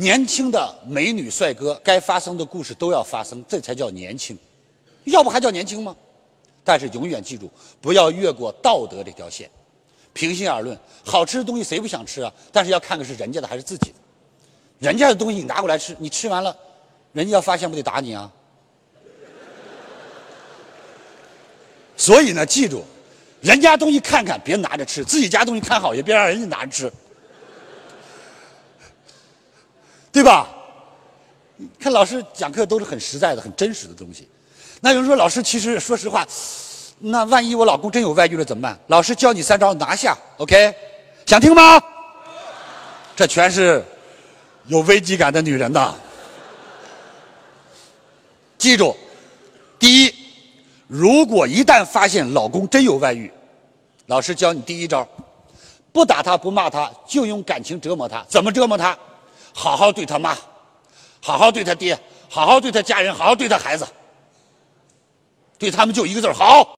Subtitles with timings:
[0.00, 4.36] 年轻的美女帅哥，该发生的故事都要发生，这才叫年轻。
[5.04, 5.94] 要不还叫年轻吗？
[6.64, 7.50] 但是永远记住，
[7.82, 9.50] 不要越过道德这条线。
[10.14, 12.32] 平心而论，好吃的东西谁不想吃啊？
[12.50, 13.96] 但是要看看是人家的还是自己的。
[14.78, 16.56] 人家的东西你拿过来吃，你吃完了，
[17.12, 18.32] 人家要发现不得打你啊？
[21.94, 22.82] 所以呢，记住，
[23.42, 26.90] 人家东西看看，别拿着吃；自己家东西看好，也别让人家拿着吃，
[30.10, 30.48] 对吧？
[31.78, 34.28] 看老师讲课都是很实在的、很真实的东西。
[34.80, 36.26] 那有人说，老师，其实说实话，
[36.98, 38.78] 那万一我老公真有外遇了怎么办？
[38.86, 40.74] 老师教你三招拿下，OK？
[41.26, 41.80] 想听吗？
[43.14, 43.84] 这全是
[44.66, 45.94] 有危机感的女人的。
[48.56, 48.96] 记住，
[49.78, 50.14] 第一。
[50.86, 53.30] 如果一旦发现老公真有外遇，
[54.06, 55.06] 老师教你第一招：
[55.92, 58.24] 不打他，不骂他，就用感情折磨他。
[58.28, 58.98] 怎么折磨他？
[59.52, 60.36] 好好对他妈，
[61.20, 61.98] 好好对他爹，
[62.28, 63.86] 好好对他家人，好好对他孩子，
[65.58, 66.66] 对他们就一个字好。